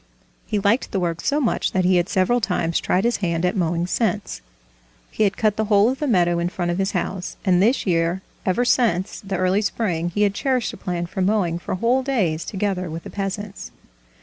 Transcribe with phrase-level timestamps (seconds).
[0.47, 3.55] He liked the work so much that he had several times tried his hand at
[3.55, 4.41] mowing since.
[5.11, 7.85] He had cut the whole of the meadow in front of his house, and this
[7.85, 12.01] year ever since the early spring he had cherished a plan for mowing for whole
[12.01, 13.69] days together with the peasants.